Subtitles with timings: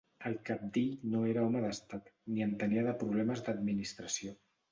[0.27, 4.35] El cabdill no era home d'Estat, ni entenia de problemes d'administració.